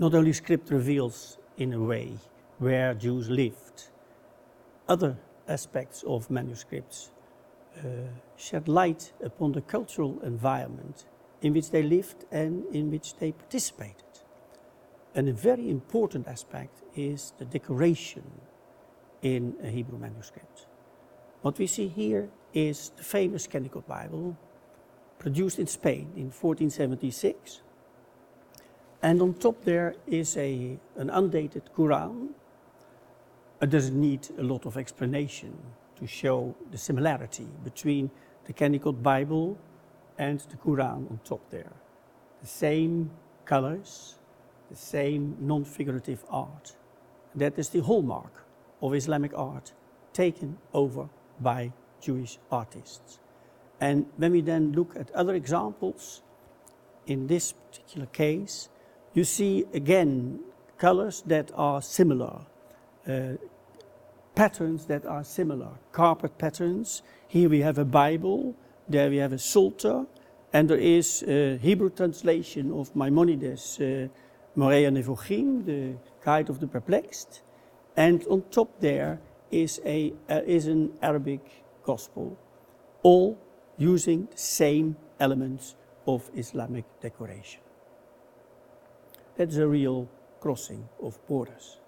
not 0.00 0.14
only 0.14 0.32
script 0.32 0.70
reveals 0.70 1.36
in 1.58 1.74
a 1.74 1.78
way 1.78 2.14
where 2.58 2.94
Jews 2.94 3.28
lived, 3.28 3.88
other 4.88 5.18
aspects 5.46 6.02
of 6.06 6.30
manuscripts 6.30 7.10
uh, 7.78 8.08
shed 8.34 8.66
light 8.66 9.12
upon 9.22 9.52
the 9.52 9.60
cultural 9.60 10.18
environment 10.22 11.04
in 11.42 11.52
which 11.52 11.70
they 11.70 11.82
lived 11.82 12.24
and 12.32 12.64
in 12.74 12.90
which 12.90 13.16
they 13.16 13.32
participated. 13.32 14.24
And 15.14 15.28
a 15.28 15.34
very 15.34 15.68
important 15.68 16.26
aspect 16.28 16.82
is 16.96 17.34
the 17.36 17.44
decoration 17.44 18.24
in 19.20 19.54
a 19.62 19.68
Hebrew 19.68 19.98
manuscript. 19.98 20.66
What 21.42 21.58
we 21.58 21.66
see 21.66 21.88
here 21.88 22.30
is 22.54 22.90
the 22.96 23.04
famous 23.04 23.46
Kennicott 23.46 23.86
Bible, 23.86 24.34
produced 25.18 25.58
in 25.58 25.66
Spain 25.66 26.10
in 26.16 26.30
1476. 26.30 27.60
And 29.02 29.22
on 29.22 29.34
top 29.34 29.64
there 29.64 29.94
is 30.06 30.36
a, 30.36 30.78
an 30.96 31.10
undated 31.10 31.62
Quran. 31.76 32.28
It 33.62 33.70
doesn't 33.70 33.98
need 33.98 34.28
a 34.38 34.42
lot 34.42 34.66
of 34.66 34.76
explanation 34.76 35.56
to 35.98 36.06
show 36.06 36.54
the 36.70 36.78
similarity 36.78 37.46
between 37.64 38.10
the 38.46 38.52
Kennicott 38.52 39.02
Bible 39.02 39.58
and 40.18 40.40
the 40.40 40.56
Quran 40.56 41.10
on 41.10 41.20
top 41.24 41.48
there. 41.50 41.72
The 42.40 42.46
same 42.46 43.10
colors, 43.44 44.16
the 44.70 44.76
same 44.76 45.36
non 45.40 45.64
figurative 45.64 46.24
art. 46.28 46.76
That 47.34 47.58
is 47.58 47.68
the 47.70 47.80
hallmark 47.80 48.44
of 48.82 48.94
Islamic 48.94 49.32
art 49.34 49.72
taken 50.12 50.58
over 50.74 51.08
by 51.40 51.72
Jewish 52.00 52.38
artists. 52.50 53.18
And 53.80 54.06
when 54.16 54.32
we 54.32 54.40
then 54.40 54.72
look 54.72 54.94
at 54.96 55.10
other 55.12 55.34
examples, 55.34 56.22
in 57.06 57.26
this 57.26 57.52
particular 57.52 58.06
case, 58.06 58.68
you 59.14 59.24
see 59.24 59.64
again 59.74 60.40
colors 60.78 61.22
that 61.26 61.50
are 61.54 61.82
similar, 61.82 62.40
uh, 63.06 63.32
patterns 64.34 64.86
that 64.86 65.04
are 65.04 65.24
similar, 65.24 65.68
carpet 65.92 66.38
patterns. 66.38 67.02
Here 67.28 67.48
we 67.48 67.60
have 67.60 67.78
a 67.78 67.84
Bible, 67.84 68.54
there 68.88 69.10
we 69.10 69.18
have 69.18 69.32
a 69.32 69.38
Psalter, 69.38 70.06
and 70.52 70.68
there 70.68 70.78
is 70.78 71.22
a 71.24 71.58
Hebrew 71.58 71.90
translation 71.90 72.72
of 72.72 72.94
Maimonides' 72.96 73.80
uh, 73.80 74.08
Moreh 74.56 74.90
Nevochim, 74.90 75.64
the 75.66 75.96
Guide 76.24 76.48
of 76.48 76.60
the 76.60 76.66
Perplexed, 76.66 77.42
and 77.96 78.24
on 78.28 78.42
top 78.50 78.80
there 78.80 79.20
is, 79.50 79.80
a, 79.84 80.12
uh, 80.28 80.40
is 80.46 80.66
an 80.66 80.92
Arabic 81.02 81.64
gospel, 81.84 82.38
all 83.02 83.38
using 83.76 84.28
the 84.30 84.38
same 84.38 84.96
elements 85.18 85.76
of 86.06 86.30
Islamic 86.34 86.84
decoration. 87.00 87.60
That's 89.40 89.56
a 89.56 89.66
real 89.66 90.06
crossing 90.38 90.86
of 91.02 91.18
borders. 91.26 91.79